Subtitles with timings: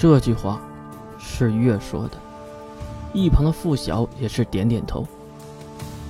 [0.00, 0.58] 这句话
[1.18, 2.12] 是月说的，
[3.12, 5.06] 一旁的傅晓也是点点头。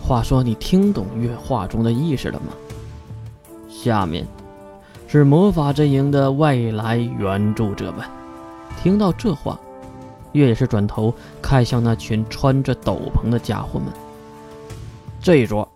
[0.00, 2.52] 话说，你听懂月话中的意思了吗？
[3.68, 4.24] 下面
[5.08, 8.06] 是魔法阵营的外来援助者们。
[8.80, 9.58] 听到这话，
[10.30, 11.12] 月也是转头
[11.42, 13.92] 看向那群穿着斗篷的家伙们。
[15.20, 15.68] 这一桌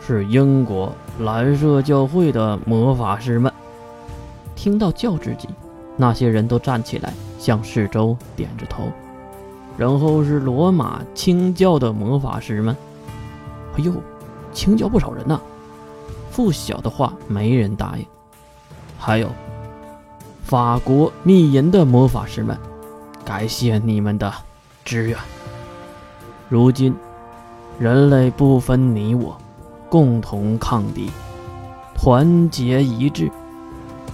[0.00, 0.90] 是英国
[1.20, 3.52] 蓝色教会的魔法师们。
[4.56, 5.46] 听到教之级，
[5.98, 8.84] 那些人都站起来，向四周点着头。
[9.76, 12.74] 然后是罗马清教的魔法师们。
[13.76, 13.92] 哎呦，
[14.52, 15.38] 清教不少人呐！
[16.32, 18.06] 不小的话没人答应。
[18.96, 19.28] 还有
[20.42, 22.56] 法国密银的魔法师们，
[23.24, 24.32] 感谢你们的
[24.84, 25.18] 支援。
[26.48, 26.94] 如今，
[27.78, 29.36] 人类不分你我，
[29.88, 31.10] 共同抗敌，
[31.94, 33.30] 团结一致。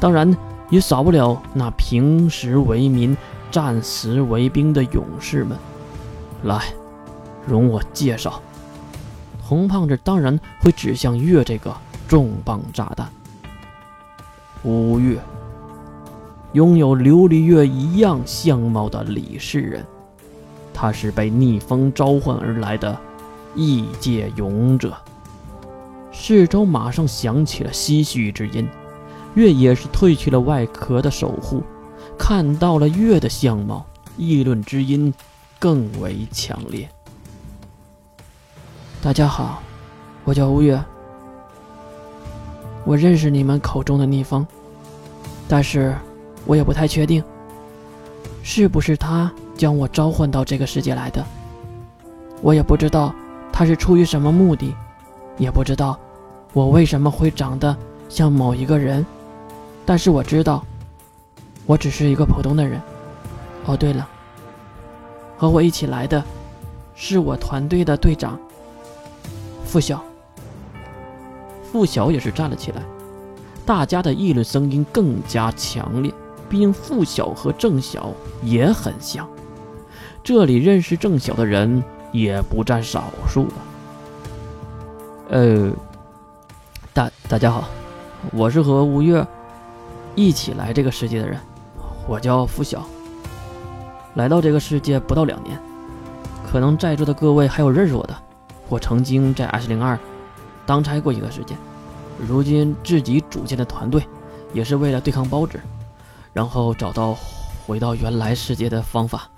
[0.00, 0.36] 当然，
[0.70, 3.16] 也少不了那平时为民、
[3.50, 5.56] 战时为兵的勇士们。
[6.44, 6.64] 来，
[7.46, 8.42] 容我介绍。
[9.42, 11.74] 红胖子当然会指向月这个
[12.08, 13.08] 重磅炸弹。
[14.62, 15.18] 五月，
[16.52, 19.84] 拥有琉璃月一样相貌的李世人，
[20.72, 22.98] 他是被逆风召唤而来的
[23.54, 24.96] 异界勇者。
[26.10, 28.66] 四周马上响起了唏嘘之音。
[29.34, 31.62] 月也是褪去了外壳的守护，
[32.16, 33.84] 看到了月的相貌，
[34.16, 35.12] 议论之音
[35.58, 36.88] 更为强烈。
[39.02, 39.60] 大家好，
[40.22, 40.80] 我叫吴月，
[42.84, 44.46] 我认识你们口中的逆风，
[45.48, 45.96] 但是
[46.46, 47.22] 我也不太确定，
[48.44, 51.24] 是不是他将我召唤到这个世界来的。
[52.40, 53.12] 我也不知道
[53.52, 54.72] 他是出于什么目的，
[55.38, 55.98] 也不知道
[56.52, 57.76] 我为什么会长得
[58.08, 59.04] 像某一个人。
[59.86, 60.64] 但是我知道，
[61.66, 62.80] 我只是一个普通的人。
[63.66, 64.06] 哦，对了，
[65.36, 66.22] 和我一起来的，
[66.94, 68.38] 是我团队的队长
[69.64, 70.02] 付晓。
[71.70, 72.82] 付晓也是站了起来，
[73.66, 76.12] 大家的议论声音更加强烈。
[76.48, 79.28] 毕竟付晓和郑晓也很像，
[80.22, 81.82] 这里认识郑晓的人
[82.12, 83.56] 也不占少数啊。
[85.30, 85.72] 呃，
[86.92, 87.64] 大大家好，
[88.32, 89.26] 我是和吴越。
[90.14, 91.38] 一起来这个世界的人，
[92.06, 92.84] 我叫付晓。
[94.14, 95.58] 来到这个世界不到两年，
[96.50, 98.16] 可能在座的各位还有认识我的。
[98.68, 99.98] 我曾经在 S 零二
[100.64, 101.56] 当差过一段时间，
[102.18, 104.06] 如今自己组建的团队
[104.52, 105.60] 也是为了对抗包子，
[106.32, 107.16] 然后找到
[107.66, 109.28] 回到原来世界的方法。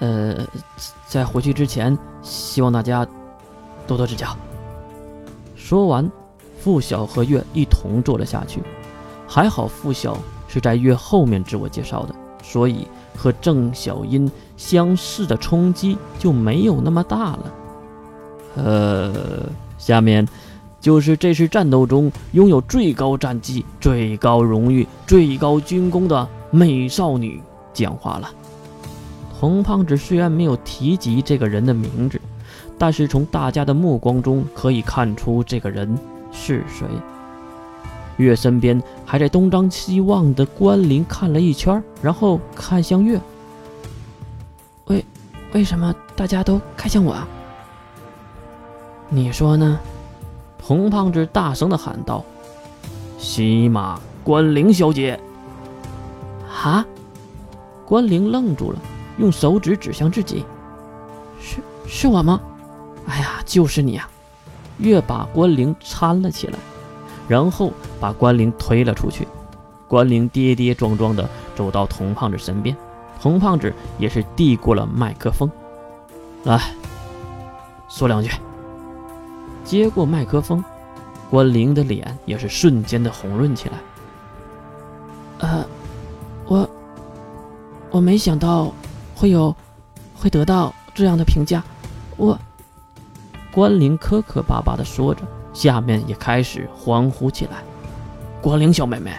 [0.00, 0.46] 呃，
[1.08, 3.06] 在回去之前，希望大家
[3.86, 4.36] 多多指教。
[5.56, 6.10] 说完，
[6.60, 8.62] 付晓和月一同坐了下去。
[9.34, 12.86] 还好，付晓是在月后面自我介绍的，所以
[13.16, 17.52] 和郑小英相似的冲击就没有那么大了。
[18.54, 19.12] 呃，
[19.76, 20.24] 下面
[20.80, 27.42] 就是这次战斗中拥有最高战绩、最高荣誉、最高军功的美少女
[27.72, 28.30] 讲话了。
[29.32, 32.20] 红胖子虽然没有提及这个人的名字，
[32.78, 35.98] 但是从大家的目光中可以看出这个人
[36.30, 36.86] 是谁。
[38.16, 43.20] 月身边还在东张西望的关灵看了一圈，然后看向月。
[44.86, 45.04] 为
[45.52, 47.12] 为什么大家都看向我？
[47.12, 47.26] 啊？
[49.08, 49.78] 你说呢？
[50.62, 52.24] 红胖子大声的喊道
[53.18, 55.20] ：“西马关灵小姐！”
[56.48, 56.86] 啊！
[57.84, 58.78] 关灵愣住了，
[59.18, 60.42] 用手指指向自己
[61.38, 62.40] ：“是是我吗？
[63.06, 64.08] 哎呀，就是你啊！”
[64.78, 66.58] 月把关灵搀了起来。
[67.28, 69.26] 然后把关灵推了出去，
[69.88, 72.76] 关灵跌跌撞撞的走到童胖子身边，
[73.20, 75.50] 童胖子也是递过了麦克风，
[76.44, 76.60] 来
[77.88, 78.30] 说两句。
[79.64, 80.62] 接过麦克风，
[81.30, 83.78] 关灵的脸也是瞬间的红润起来。
[85.38, 85.64] 呃，
[86.46, 86.68] 我
[87.90, 88.70] 我没想到
[89.14, 89.54] 会有
[90.14, 91.62] 会得到这样的评价，
[92.18, 92.38] 我
[93.50, 95.22] 关灵磕磕巴巴的说着。
[95.54, 97.62] 下面也开始欢呼起来。
[98.42, 99.10] 关灵小妹妹，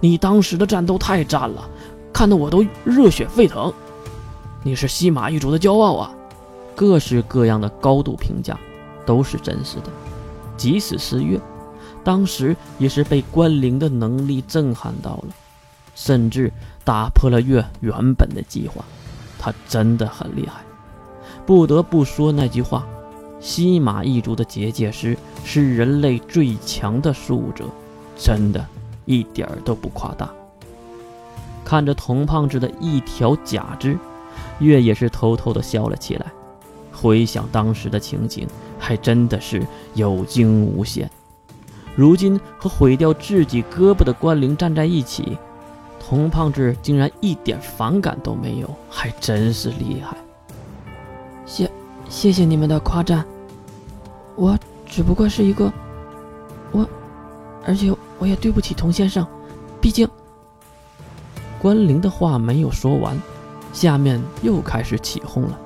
[0.00, 1.70] 你当时的战斗太赞了，
[2.12, 3.72] 看得我都热血沸腾。
[4.64, 6.10] 你是西马一族的骄傲啊！
[6.74, 8.58] 各式各样的高度评价
[9.06, 9.84] 都是真实的。
[10.56, 11.40] 即使是月，
[12.02, 15.28] 当时也是被关灵的能力震撼到了，
[15.94, 16.52] 甚至
[16.84, 18.84] 打破了月原本的计划。
[19.38, 20.62] 他真的很厉害，
[21.46, 22.84] 不得不说那句话。
[23.46, 27.64] 西马一族的结界师是人类最强的术者，
[28.18, 28.66] 真的，
[29.04, 30.28] 一点儿都不夸大。
[31.64, 33.96] 看着童胖子的一条假肢，
[34.58, 36.26] 月也是偷偷的笑了起来。
[36.92, 38.48] 回想当时的情景，
[38.80, 39.64] 还真的是
[39.94, 41.08] 有惊无险。
[41.94, 45.38] 如今和毁掉自己胳膊的关灵站在一起，
[46.00, 50.16] 童胖子竟然一点反感都没有，还真是厉害。
[51.46, 51.70] 谢，
[52.08, 53.24] 谢谢你们的夸赞。
[54.36, 55.72] 我只不过是一个，
[56.70, 56.86] 我，
[57.66, 59.26] 而且我也对不起童先生，
[59.80, 60.06] 毕竟。
[61.58, 63.18] 关灵的话没有说完，
[63.72, 65.58] 下面又开始起哄了。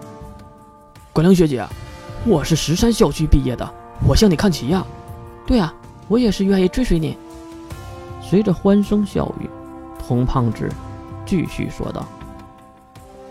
[1.12, 1.67] 关灵学姐，
[2.25, 3.69] 我是石山校区毕业的，
[4.06, 4.87] 我向你看齐呀。
[5.44, 5.75] 对啊，
[6.06, 7.19] 我也是愿意追随你。
[8.23, 9.50] 随着欢声笑语，
[9.99, 10.70] 童胖子
[11.26, 12.06] 继续说道：“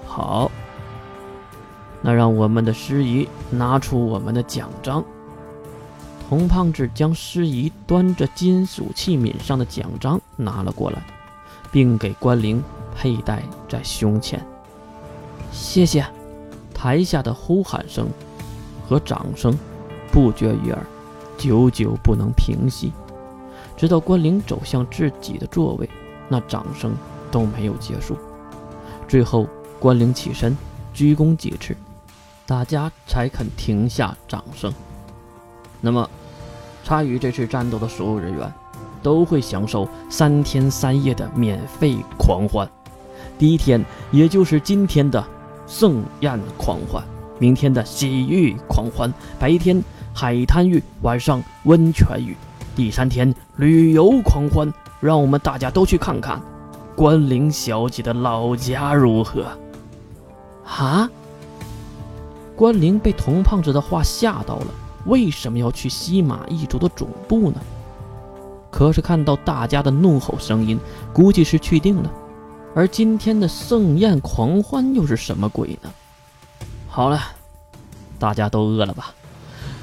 [0.06, 0.52] 好，
[2.02, 5.02] 那让我们的师姨拿出我们的奖章。”
[6.30, 11.02] 童胖子将师仪端着金属器皿上的奖章拿了过来。
[11.72, 12.64] 并给关灵
[12.96, 14.44] 佩戴在胸前。
[15.52, 16.06] 谢谢！
[16.74, 18.08] 台下的呼喊声
[18.88, 19.58] 和掌声
[20.12, 20.86] 不绝于耳，
[21.38, 22.92] 久久不能平息。
[23.76, 25.90] 直到关灵走向自己的座位，
[26.28, 26.96] 那掌声
[27.32, 28.18] 都没有结束。
[29.08, 29.48] 最后，
[29.80, 30.58] 关灵起身
[30.94, 31.76] 鞠躬几次，
[32.46, 34.74] 大家才肯停下掌声。
[35.82, 36.10] 那么，
[36.84, 38.52] 参与这次战斗的所有人员。
[39.02, 42.70] 都会享受三天三夜的免费狂欢。
[43.38, 43.82] 第一天，
[44.12, 45.24] 也就是今天的
[45.66, 47.02] 盛宴狂欢；
[47.40, 49.10] 明天的洗浴狂欢；
[49.40, 49.82] 白天
[50.14, 52.34] 海滩浴，晚上温泉浴；
[52.76, 54.70] 第三天旅游狂欢。
[55.00, 56.42] 让我们大家都去看看
[56.94, 59.46] 关灵小姐的老家如何。
[60.66, 61.10] 啊！
[62.54, 64.68] 关灵被童胖子的话吓到了。
[65.10, 67.60] 为什么要去西马一族的总部呢？
[68.72, 70.80] 可是看到大家的怒吼声音，
[71.12, 72.12] 估计是去定了。
[72.76, 75.92] 而今天的盛宴狂欢又是什么鬼呢？
[76.88, 77.20] 好了，
[78.20, 79.14] 大家都饿了吧？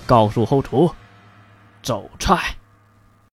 [0.06, 0.88] 告诉后厨，
[1.82, 2.55] 走菜。